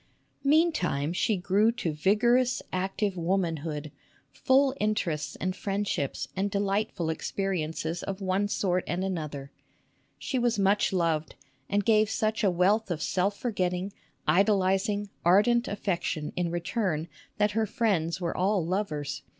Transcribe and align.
[eantime 0.43 1.13
she 1.13 1.37
grew 1.37 1.71
to 1.71 1.93
vigorous, 1.93 2.63
active 2.73 3.15
womanhood, 3.15 3.91
full 4.31 4.73
interests 4.79 5.35
and 5.35 5.55
friendships 5.55 6.27
and 6.35 6.49
delightful 6.49 7.11
experiences 7.11 8.03
>f 8.07 8.19
one 8.19 8.47
sort 8.47 8.83
and 8.87 9.03
another. 9.03 9.51
She 10.17 10.39
was 10.39 10.57
much 10.57 10.91
loved, 10.91 11.35
and 11.69 11.87
ive 11.87 12.09
such 12.09 12.43
a 12.43 12.49
wealth 12.49 12.89
of 12.89 12.99
self 12.99 13.37
forgetting, 13.37 13.93
idolizing, 14.27 15.09
ardent 15.23 15.67
affection 15.67 16.33
in 16.35 16.49
return 16.49 17.07
that 17.37 17.51
her 17.51 17.67
friends 17.67 18.19
were 18.19 18.35
all 18.35 18.65
lovers. 18.65 19.21